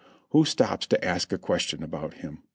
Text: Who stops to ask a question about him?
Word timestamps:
Who 0.31 0.45
stops 0.45 0.87
to 0.87 1.05
ask 1.05 1.31
a 1.31 1.37
question 1.37 1.83
about 1.83 2.15
him? 2.15 2.39